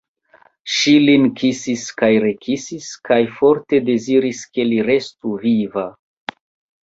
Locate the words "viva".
5.45-5.85